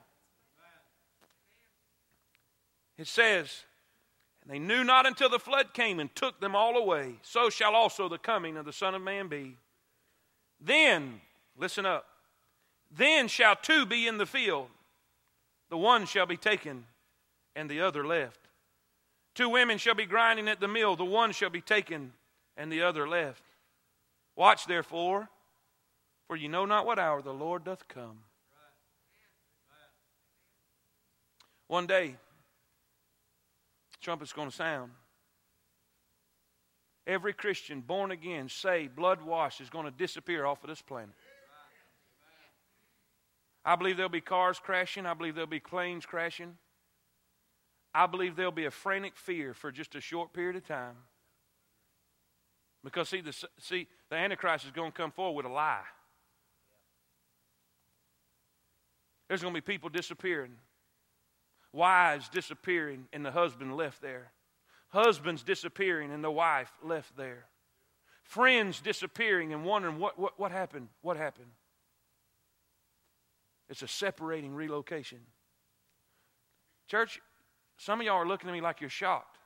[2.97, 3.65] It says,
[4.43, 7.17] And they knew not until the flood came and took them all away.
[7.23, 9.57] So shall also the coming of the Son of Man be.
[10.65, 11.21] Then,
[11.59, 12.07] listen up,
[12.91, 14.69] then shall two be in the field
[15.73, 16.85] the one shall be taken
[17.57, 18.41] and the other left.
[19.35, 22.13] Two women shall be grinding at the mill, the one shall be taken
[22.59, 23.43] and the other left.
[24.37, 25.31] Watch therefore,
[26.27, 28.19] for you know not what hour the Lord doth come.
[31.69, 32.17] One day,
[34.03, 34.91] trumpet's going to sound.
[37.07, 41.15] Every Christian born again, saved, blood washed, is going to disappear off of this planet.
[43.65, 45.07] I believe there'll be cars crashing.
[45.07, 46.57] I believe there'll be planes crashing.
[47.95, 50.97] I believe there'll be a frantic fear for just a short period of time.
[52.83, 55.85] Because, see, the, see, the Antichrist is going to come forward with a lie.
[59.29, 60.53] There's going to be people disappearing,
[61.73, 64.33] wives disappearing, and the husband left there.
[64.93, 67.47] Husbands disappearing, and the wife left there.
[68.25, 70.89] Friends disappearing and wondering what, what, what happened?
[71.01, 71.51] What happened?
[73.71, 75.21] It's a separating relocation.
[76.89, 77.21] Church,
[77.79, 79.39] some of y'all are looking at me like you're shocked.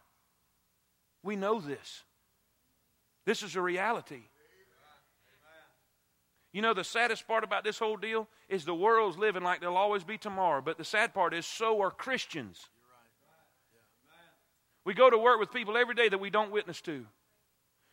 [1.23, 2.03] We know this.
[3.25, 4.23] This is a reality.
[6.53, 9.77] You know, the saddest part about this whole deal is the world's living like there'll
[9.77, 10.61] always be tomorrow.
[10.61, 12.71] But the sad part is, so are Christians.
[14.87, 17.05] We go to work with people every day that we don't witness to.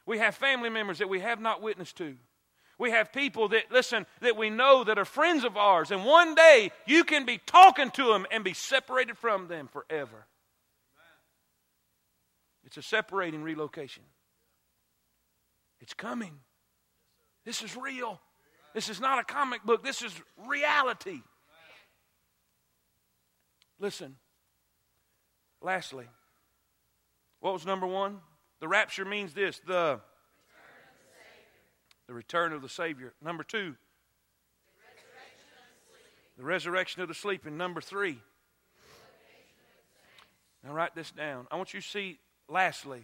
[0.05, 2.15] We have family members that we have not witnessed to.
[2.77, 6.35] We have people that, listen, that we know that are friends of ours, and one
[6.35, 10.27] day you can be talking to them and be separated from them forever.
[12.63, 14.03] It's a separating relocation.
[15.81, 16.33] It's coming.
[17.43, 18.19] This is real.
[18.75, 20.13] This is not a comic book, this is
[20.47, 21.21] reality.
[23.79, 24.15] Listen,
[25.59, 26.05] lastly,
[27.43, 28.21] what was number one?
[28.61, 29.99] The rapture means this the,
[32.07, 33.13] the return of the Savior.
[33.21, 33.75] Number two,
[36.37, 37.57] the resurrection of the sleeping.
[37.57, 38.17] Number three,
[40.63, 41.45] now write this down.
[41.51, 43.01] I want you to see, lastly,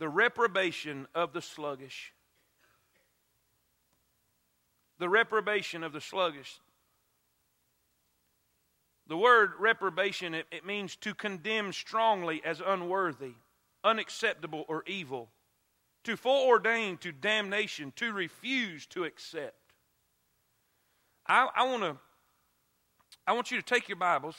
[0.00, 2.12] the reprobation of the sluggish
[4.98, 6.60] the reprobation of the sluggish.
[9.06, 13.34] The word reprobation, it, it, means to condemn strongly as unworthy,
[13.82, 15.28] unacceptable, or evil,
[16.04, 19.74] to foreordain to damnation, to refuse to accept.
[21.26, 21.96] I, I want to.
[23.26, 24.36] I want you to take your Bibles,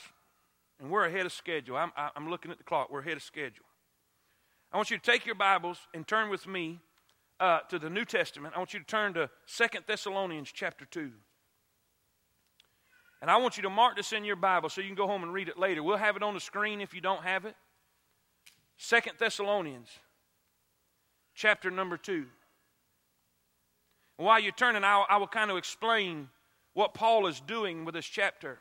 [0.79, 1.77] and we're ahead of schedule.
[1.77, 2.91] I'm, I'm looking at the clock.
[2.91, 3.65] We're ahead of schedule.
[4.71, 6.81] I want you to take your Bibles and turn with me
[7.39, 11.11] uh, to the New Testament, I want you to turn to Second Thessalonians chapter 2.
[13.25, 15.23] And I want you to mark this in your Bible so you can go home
[15.23, 15.81] and read it later.
[15.81, 17.55] We'll have it on the screen if you don't have it.
[18.77, 19.89] Second Thessalonians
[21.33, 22.27] chapter number 2.
[24.17, 26.29] While you're turning, I, I will kind of explain
[26.75, 28.59] what Paul is doing with this chapter.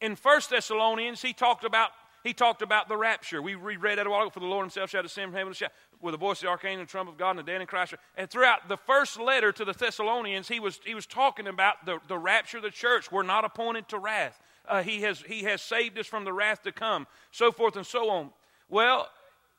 [0.00, 1.90] In First Thessalonians, he talked about
[2.22, 3.40] he talked about the rapture.
[3.40, 4.30] We read that a while ago.
[4.30, 5.54] For the Lord himself shall descend from heaven
[6.00, 7.66] with the voice of the archangel and the trumpet of God and the dead in
[7.66, 7.94] Christ.
[8.16, 11.98] And throughout the first letter to the Thessalonians, he was, he was talking about the,
[12.08, 13.10] the rapture of the church.
[13.10, 14.40] We're not appointed to wrath.
[14.68, 17.86] Uh, he, has, he has saved us from the wrath to come, so forth and
[17.86, 18.30] so on.
[18.68, 19.08] Well,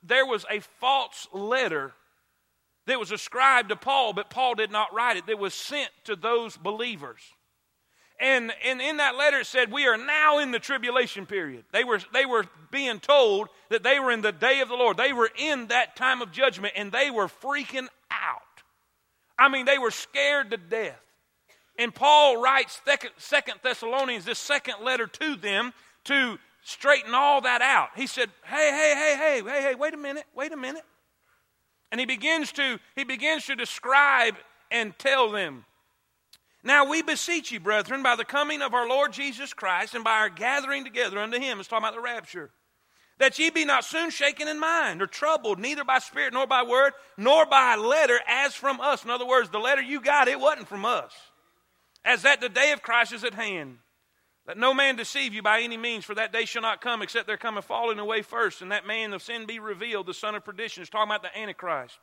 [0.03, 1.93] there was a false letter
[2.87, 6.15] that was ascribed to Paul, but Paul did not write it, that was sent to
[6.15, 7.21] those believers.
[8.21, 11.65] And, and in that letter it said, We are now in the tribulation period.
[11.73, 14.95] They were, they were being told that they were in the day of the Lord.
[14.95, 18.41] They were in that time of judgment and they were freaking out.
[19.39, 21.01] I mean, they were scared to death.
[21.79, 22.79] And Paul writes
[23.17, 27.89] Second Thessalonians, this second letter to them to straighten all that out.
[27.95, 30.83] He said, Hey, hey, hey, hey, hey, hey, wait a minute, wait a minute.
[31.91, 34.35] And he begins to he begins to describe
[34.69, 35.65] and tell them
[36.63, 40.19] now we beseech you, brethren, by the coming of our Lord Jesus Christ and by
[40.19, 42.51] our gathering together unto him, it's talking about the rapture,
[43.17, 46.61] that ye be not soon shaken in mind or troubled, neither by spirit nor by
[46.63, 49.03] word, nor by letter as from us.
[49.03, 51.11] In other words, the letter you got, it wasn't from us.
[52.05, 53.77] As that the day of Christ is at hand.
[54.47, 57.27] Let no man deceive you by any means, for that day shall not come except
[57.27, 60.35] there come a falling away first, and that man of sin be revealed, the son
[60.35, 60.81] of perdition.
[60.81, 61.99] It's talking about the Antichrist,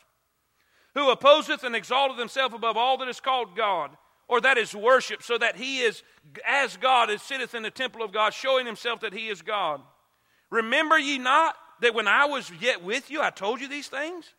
[0.94, 3.90] who opposeth and exalteth himself above all that is called God
[4.28, 6.02] or that is worship, so that he is
[6.46, 9.80] as God as sitteth in the temple of God, showing himself that he is God.
[10.50, 14.34] Remember ye not that when I was yet with you, I told you these things?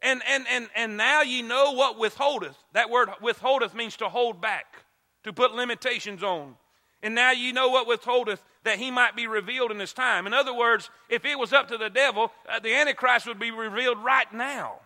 [0.00, 2.56] And and and and now ye know what withholdeth.
[2.72, 4.84] That word withholdeth means to hold back,
[5.24, 6.54] to put limitations on.
[7.02, 10.26] And now ye know what withholdeth that he might be revealed in this time.
[10.26, 13.50] In other words, if it was up to the devil, uh, the Antichrist would be
[13.50, 14.80] revealed right now.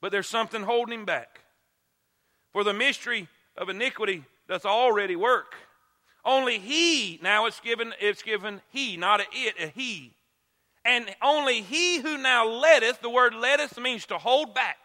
[0.00, 1.41] But there's something holding him back.
[2.52, 5.54] For the mystery of iniquity doth already work.
[6.24, 10.12] Only he, now it's given, it's given he, not a it, a he.
[10.84, 14.78] And only he who now letteth, the word letteth means to hold back,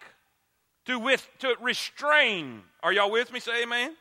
[0.86, 2.62] to with to restrain.
[2.82, 3.40] Are y'all with me?
[3.40, 3.96] Say amen.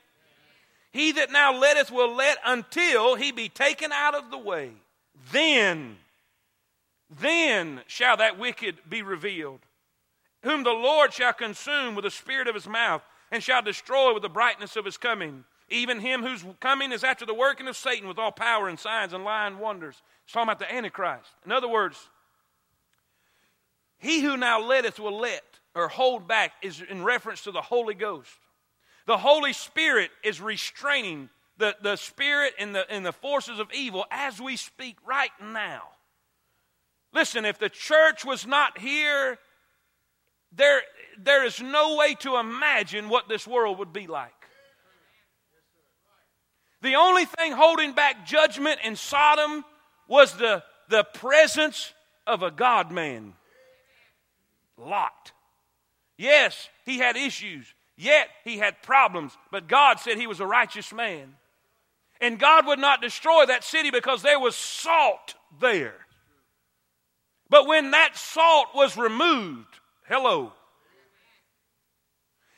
[0.92, 4.70] He that now letteth will let until he be taken out of the way.
[5.32, 5.96] Then,
[7.20, 9.60] then shall that wicked be revealed,
[10.42, 14.22] whom the Lord shall consume with the spirit of his mouth and shall destroy with
[14.22, 15.44] the brightness of his coming.
[15.68, 19.12] Even him whose coming is after the working of Satan with all power and signs
[19.12, 20.00] and lying wonders.
[20.24, 21.30] It's talking about the Antichrist.
[21.44, 21.98] In other words,
[23.98, 27.94] he who now letteth will let or hold back is in reference to the Holy
[27.94, 28.30] Ghost.
[29.06, 34.04] The Holy Spirit is restraining the, the spirit and the, and the forces of evil
[34.10, 35.82] as we speak right now.
[37.12, 39.38] Listen, if the church was not here,
[40.56, 40.82] there,
[41.22, 44.32] there is no way to imagine what this world would be like.
[46.82, 49.64] The only thing holding back judgment in Sodom
[50.08, 51.92] was the, the presence
[52.26, 53.34] of a God man.
[54.76, 55.32] Lot.
[56.18, 57.66] Yes, he had issues.
[57.96, 59.36] Yet he had problems.
[59.50, 61.34] But God said he was a righteous man.
[62.20, 66.06] And God would not destroy that city because there was salt there.
[67.48, 70.52] But when that salt was removed, hello.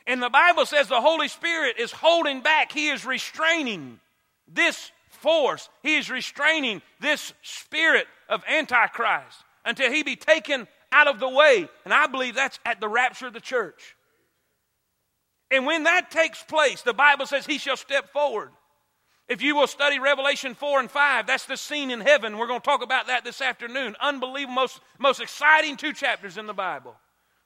[0.07, 4.01] And the Bible says the Holy Spirit is holding back, He is restraining
[4.47, 11.21] this force, He is restraining this spirit of Antichrist until He be taken out of
[11.21, 11.69] the way.
[11.85, 13.95] And I believe that's at the rapture of the church.
[15.51, 18.51] And when that takes place, the Bible says He shall step forward.
[19.29, 22.39] If you will study Revelation 4 and 5, that's the scene in heaven.
[22.39, 23.95] We're going to talk about that this afternoon.
[24.01, 26.97] Unbelievable, most, most exciting two chapters in the Bible.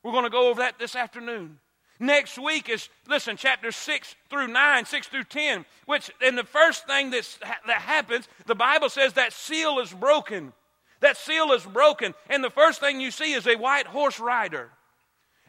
[0.02, 1.58] We're going to go over that this afternoon.
[2.00, 6.86] Next week is, listen, chapter 6 through 9, 6 through 10, which, and the first
[6.86, 10.52] thing that's, that happens, the Bible says that seal is broken.
[11.00, 12.14] That seal is broken.
[12.28, 14.70] And the first thing you see is a white horse rider.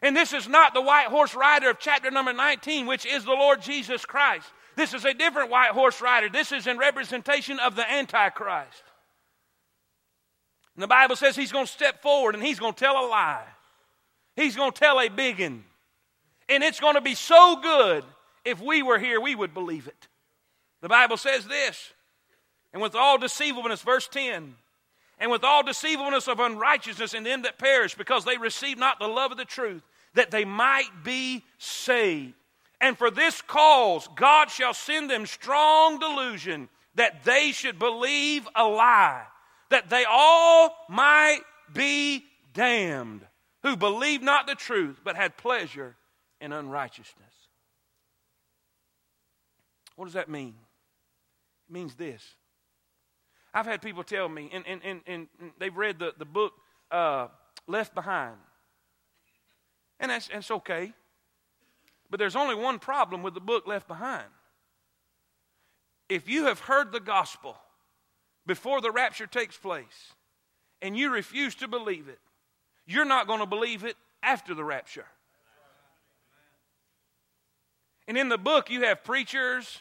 [0.00, 3.32] And this is not the white horse rider of chapter number 19, which is the
[3.32, 4.46] Lord Jesus Christ.
[4.76, 6.28] This is a different white horse rider.
[6.28, 8.82] This is in representation of the Antichrist.
[10.76, 13.06] And the Bible says he's going to step forward and he's going to tell a
[13.08, 13.46] lie.
[14.36, 15.64] He's going to tell a big one.
[16.48, 18.04] And it's going to be so good,
[18.44, 20.08] if we were here, we would believe it.
[20.82, 21.92] The Bible says this,
[22.72, 24.54] and with all deceivableness, verse 10,
[25.18, 29.08] and with all deceivableness of unrighteousness in them that perish, because they receive not the
[29.08, 29.82] love of the truth,
[30.14, 32.34] that they might be saved.
[32.80, 38.64] And for this cause, God shall send them strong delusion that they should believe a
[38.64, 39.22] lie,
[39.70, 41.40] that they all might
[41.72, 43.22] be damned,
[43.64, 45.96] who believed not the truth, but had pleasure
[46.40, 47.34] in unrighteousness.
[49.96, 50.54] What does that mean?
[51.68, 52.22] It means this.
[53.54, 56.52] I've had people tell me, and, and, and, and they've read the, the book
[56.90, 57.28] uh,
[57.66, 58.36] Left Behind.
[59.98, 60.92] And that's, that's okay.
[62.10, 64.26] But there's only one problem with the book left behind.
[66.08, 67.56] If you have heard the gospel
[68.46, 70.12] before the rapture takes place
[70.82, 72.18] and you refuse to believe it,
[72.86, 75.06] you're not going to believe it after the rapture.
[78.06, 79.78] And in the book, you have preachers,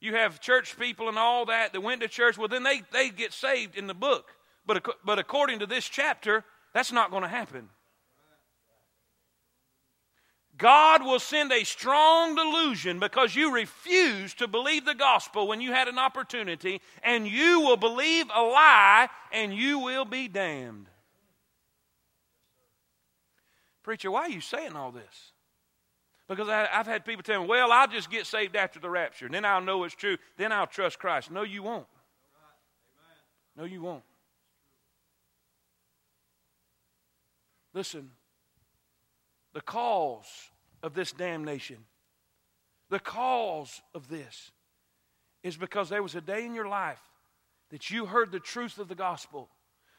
[0.00, 2.38] you have church people, and all that that went to church.
[2.38, 4.30] Well, then they, they get saved in the book.
[4.66, 7.68] But, but according to this chapter, that's not going to happen.
[10.56, 15.72] God will send a strong delusion because you refuse to believe the gospel when you
[15.72, 20.86] had an opportunity, and you will believe a lie and you will be damned.
[23.88, 25.32] Preacher, why are you saying all this?
[26.28, 29.24] Because I, have had people tell me, well, I'll just get saved after the rapture,
[29.24, 31.30] and then I'll know it's true, then I'll trust Christ.
[31.30, 31.86] No, you won't.
[33.56, 34.02] No, you won't.
[37.72, 38.10] Listen,
[39.54, 40.50] the cause
[40.82, 41.78] of this damnation,
[42.90, 44.50] the cause of this,
[45.42, 47.00] is because there was a day in your life
[47.70, 49.48] that you heard the truth of the gospel.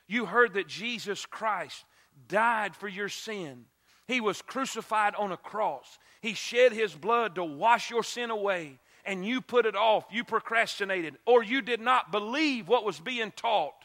[0.07, 1.83] You heard that Jesus Christ
[2.27, 3.65] died for your sin.
[4.09, 5.99] He was crucified on a cross.
[6.19, 10.03] He shed his blood to wash your sin away, and you put it off.
[10.11, 13.75] You procrastinated, or you did not believe what was being taught,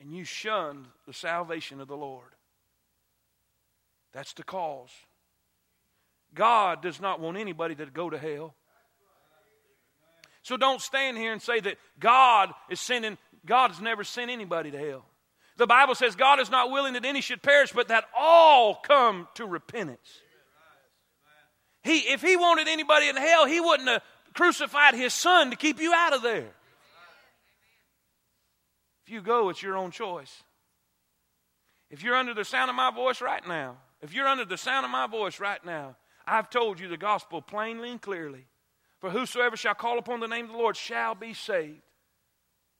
[0.00, 2.30] and you shunned the salvation of the Lord.
[4.14, 4.88] That's the cause.
[6.32, 8.54] God does not want anybody to go to hell.
[10.40, 14.70] So don't stand here and say that God is sending, God has never sent anybody
[14.70, 15.04] to hell.
[15.56, 19.28] The Bible says God is not willing that any should perish, but that all come
[19.34, 20.20] to repentance.
[21.82, 24.02] He, if He wanted anybody in hell, He wouldn't have
[24.34, 26.48] crucified His Son to keep you out of there.
[29.04, 30.42] If you go, it's your own choice.
[31.90, 34.84] If you're under the sound of my voice right now, if you're under the sound
[34.84, 38.46] of my voice right now, I've told you the gospel plainly and clearly.
[39.00, 41.82] For whosoever shall call upon the name of the Lord shall be saved.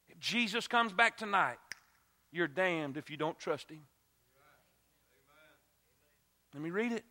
[0.08, 1.58] If Jesus comes back tonight,
[2.32, 3.82] you're damned if you don't trust him.
[6.54, 7.04] Let me read it.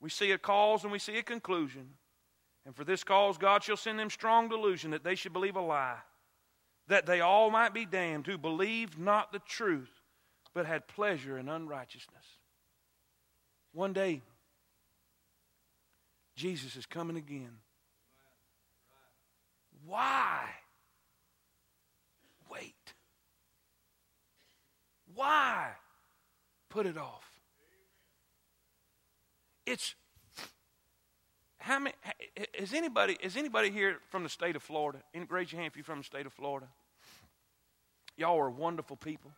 [0.00, 1.88] We see a cause and we see a conclusion.
[2.64, 5.60] And for this cause, God shall send them strong delusion that they should believe a
[5.60, 5.98] lie,
[6.88, 9.90] that they all might be damned who believed not the truth
[10.56, 12.24] but had pleasure in unrighteousness.
[13.72, 14.22] One day,
[16.34, 17.58] Jesus is coming again.
[19.84, 20.48] Why?
[22.50, 22.74] Wait.
[25.16, 25.70] Why
[26.68, 27.24] put it off?
[29.64, 29.94] It's
[31.58, 31.94] how many
[32.56, 34.98] is anybody is anybody here from the state of Florida?
[35.28, 36.68] Raise your hand if you're from the state of Florida.
[38.18, 39.32] Y'all are wonderful people.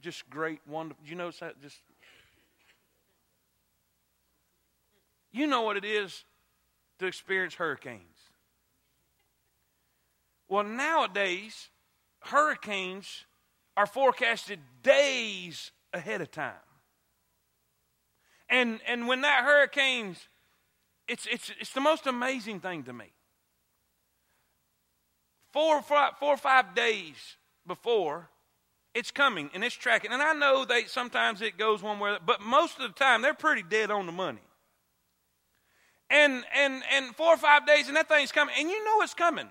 [0.00, 1.04] Just great, wonderful.
[1.06, 1.60] You know that?
[1.60, 1.76] Just
[5.30, 6.24] you know what it is
[7.00, 8.00] to experience hurricanes.
[10.48, 11.68] Well, nowadays,
[12.20, 13.26] hurricanes
[13.78, 16.52] are forecasted days ahead of time.
[18.50, 20.18] And, and when that hurricane's,
[21.06, 23.12] it's, it's, it's the most amazing thing to me.
[25.52, 27.36] Four five, four or five days
[27.68, 28.28] before,
[28.94, 30.10] it's coming and it's tracking.
[30.10, 33.32] And I know they sometimes it goes one way, but most of the time they're
[33.32, 34.42] pretty dead on the money.
[36.10, 39.14] And and and four or five days and that thing's coming, and you know it's
[39.14, 39.48] coming.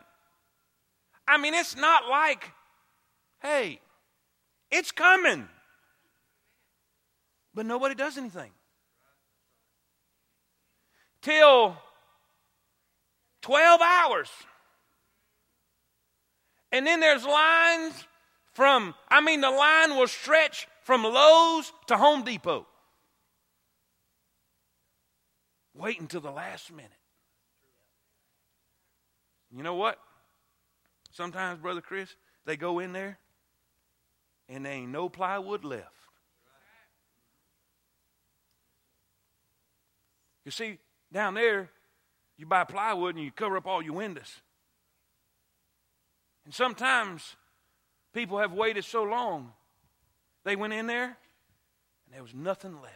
[1.28, 2.52] I mean, it's not like,
[3.42, 3.80] hey,
[4.72, 5.48] it's coming.
[7.54, 8.52] But nobody does anything.
[11.22, 11.76] Till
[13.42, 14.30] 12 hours.
[16.72, 17.94] And then there's lines
[18.54, 22.68] from, I mean, the line will stretch from Lowe's to Home Depot.
[25.74, 26.92] Wait until the last minute.
[29.56, 29.98] You know what?
[31.12, 32.16] Sometimes, Brother Chris,
[32.46, 33.18] they go in there
[34.50, 35.86] and there ain't no plywood left.
[40.46, 40.78] You see,
[41.12, 41.70] down there,
[42.38, 44.42] you buy plywood and you cover up all your windows.
[46.46, 47.36] And sometimes
[48.14, 49.52] people have waited so long,
[50.46, 52.94] they went in there and there was nothing left.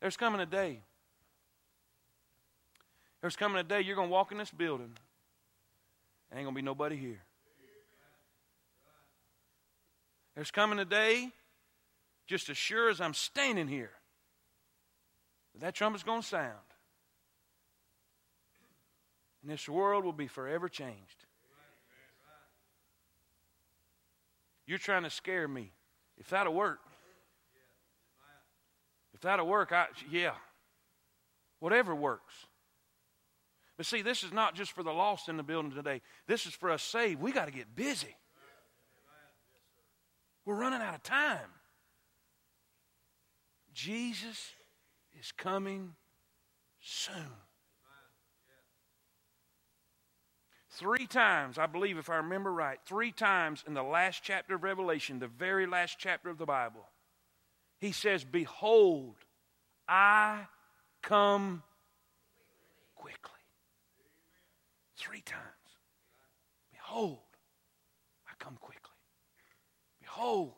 [0.00, 0.80] There's coming a day.
[3.20, 4.96] There's coming a day you're going to walk in this building.
[6.32, 7.20] Ain't going to be nobody here.
[10.34, 11.30] There's coming a day,
[12.26, 13.90] just as sure as I'm standing here,
[15.52, 16.54] that, that trumpet's going to sound.
[19.42, 21.24] And this world will be forever changed.
[24.66, 25.72] You're trying to scare me.
[26.18, 26.78] If that'll work,
[29.14, 30.32] if that'll work, I, yeah.
[31.58, 32.46] Whatever works.
[33.76, 36.02] But see, this is not just for the lost in the building today.
[36.26, 37.20] This is for us saved.
[37.20, 38.14] We got to get busy.
[40.44, 41.38] We're running out of time.
[43.72, 44.52] Jesus
[45.18, 45.94] is coming
[46.80, 47.32] soon.
[50.72, 54.62] Three times, I believe, if I remember right, three times in the last chapter of
[54.62, 56.88] Revelation, the very last chapter of the Bible,
[57.80, 59.16] he says, Behold,
[59.88, 60.46] I
[61.02, 61.62] come
[62.94, 63.32] quickly.
[64.96, 65.42] Three times.
[66.72, 67.18] Behold.
[70.20, 70.52] Behold,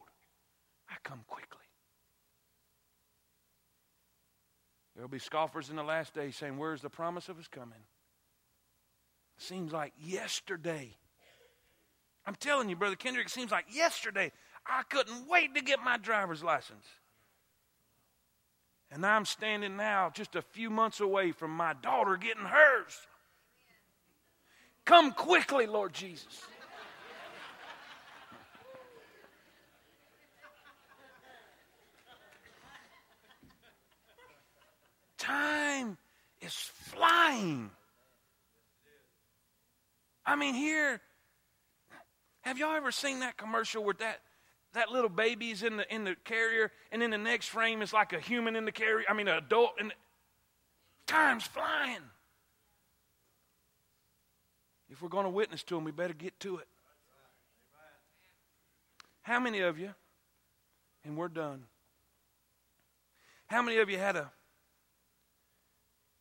[0.90, 1.60] I come quickly.
[4.96, 7.78] There will be scoffers in the last days saying, Where's the promise of his coming?
[9.38, 10.96] Seems like yesterday.
[12.26, 14.32] I'm telling you, Brother Kendrick, it seems like yesterday.
[14.66, 16.86] I couldn't wait to get my driver's license.
[18.90, 22.98] And I'm standing now just a few months away from my daughter getting hers.
[24.84, 26.42] Come quickly, Lord Jesus.
[35.22, 35.96] Time
[36.40, 37.70] is flying.
[40.26, 41.00] I mean, here,
[42.40, 44.18] have y'all ever seen that commercial where that
[44.74, 48.12] that little baby's in the in the carrier, and in the next frame is like
[48.12, 49.06] a human in the carrier?
[49.08, 49.92] I mean, an adult, and
[51.06, 52.02] time's flying.
[54.90, 56.66] If we're going to witness to them, we better get to it.
[59.22, 59.94] How many of you,
[61.04, 61.62] and we're done.
[63.46, 64.32] How many of you had a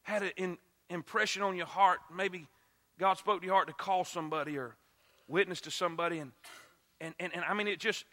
[0.04, 0.58] had an
[0.90, 2.00] impression on your heart.
[2.14, 2.48] Maybe
[3.00, 4.76] God spoke to your heart to call somebody or
[5.28, 6.32] witness to somebody, and
[7.02, 8.06] and, and, and I mean, it just,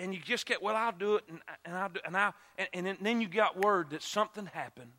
[0.00, 2.86] and you just get, well, I'll do it, and, and I'll do, and I, and,
[2.86, 4.90] and then you got word that something happened,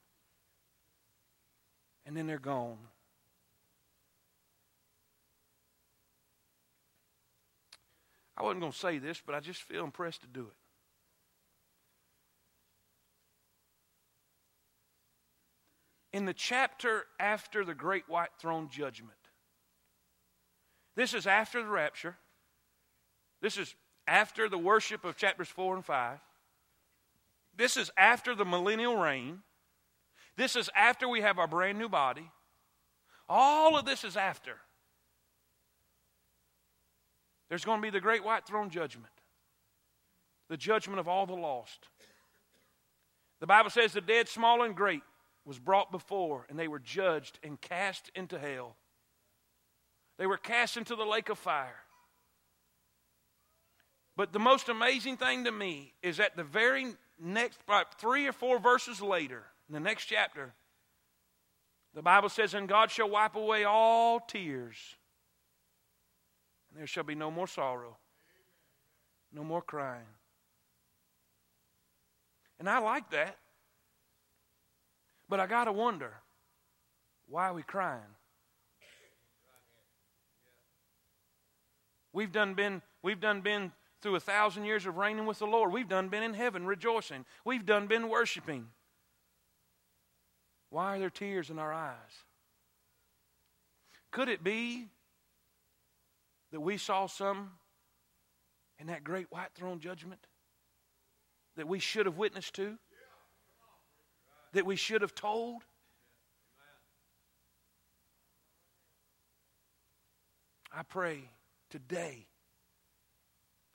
[2.05, 2.77] and then they're gone.
[8.37, 10.62] I wasn't going to say this, but I just feel impressed to do it.
[16.13, 19.17] In the chapter after the great white throne judgment.
[20.95, 22.15] This is after the rapture.
[23.41, 23.75] This is
[24.07, 26.19] after the worship of chapters 4 and 5.
[27.57, 29.39] This is after the millennial reign.
[30.37, 32.31] This is after we have our brand new body.
[33.27, 34.57] All of this is after.
[37.49, 39.13] There's going to be the great white throne judgment,
[40.49, 41.87] the judgment of all the lost.
[43.39, 45.01] The Bible says the dead, small and great,
[45.45, 48.75] was brought before, and they were judged and cast into hell.
[50.17, 51.83] They were cast into the lake of fire.
[54.15, 58.31] But the most amazing thing to me is at the very next, about three or
[58.31, 60.53] four verses later, in the next chapter,
[61.93, 64.77] the Bible says, And God shall wipe away all tears,
[66.69, 67.97] and there shall be no more sorrow,
[69.31, 70.05] no more crying.
[72.59, 73.37] And I like that.
[75.33, 76.13] But I got to wonder
[77.27, 78.01] why are we crying?
[82.11, 85.73] We've done been we've done been through a thousand years of reigning with the Lord.
[85.73, 87.25] We've done been in heaven rejoicing.
[87.43, 88.67] We've done been worshiping.
[90.69, 91.95] Why are there tears in our eyes?
[94.11, 94.85] Could it be
[96.51, 97.53] that we saw some
[98.77, 100.27] in that great white throne judgment
[101.55, 102.77] that we should have witnessed to?
[104.53, 105.63] That we should have told?
[110.75, 111.29] I pray
[111.69, 112.25] today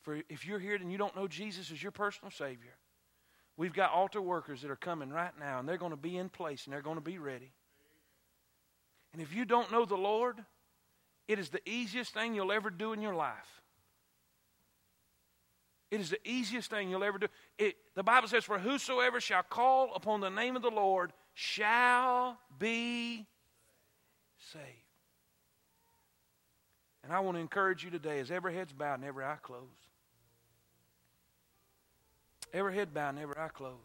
[0.00, 2.74] for if you're here and you don't know Jesus as your personal Savior,
[3.56, 6.28] we've got altar workers that are coming right now and they're going to be in
[6.28, 7.52] place and they're going to be ready.
[9.12, 10.38] And if you don't know the Lord,
[11.26, 13.62] it is the easiest thing you'll ever do in your life.
[15.90, 17.28] It is the easiest thing you'll ever do.
[17.58, 22.38] It, the Bible says, For whosoever shall call upon the name of the Lord shall
[22.58, 23.26] be
[24.52, 24.64] saved.
[27.04, 29.64] And I want to encourage you today as every head's bowed and every eye closed.
[32.52, 33.78] Every head bowed and every eye closed.